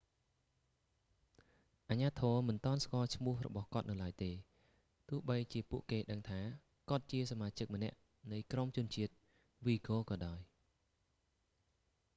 [1.89, 4.31] អាជ្ញាធរមិនទាន់ស្គាល់ឈ្មោះរបស់គាត់នៅឡើយទេ
[5.09, 6.39] ទោះបីជាពួកគេដឹងថា
[6.89, 7.97] គាត់ជាសមាជិកម្នាក់
[8.31, 9.13] នៃក្រុមជនជាតិ
[9.65, 10.39] វីហ្គ័រក៏ដោយ